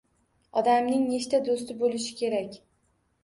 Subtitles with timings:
[0.61, 2.57] Odamning nechta do‘sti bo‘lishi kerak?